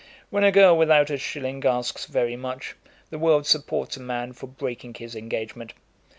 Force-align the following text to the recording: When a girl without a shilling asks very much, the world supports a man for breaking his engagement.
When 0.31 0.43
a 0.43 0.51
girl 0.51 0.75
without 0.75 1.11
a 1.11 1.17
shilling 1.19 1.63
asks 1.63 2.05
very 2.07 2.35
much, 2.35 2.75
the 3.11 3.19
world 3.19 3.45
supports 3.45 3.97
a 3.97 3.99
man 3.99 4.33
for 4.33 4.47
breaking 4.47 4.95
his 4.95 5.15
engagement. 5.15 5.75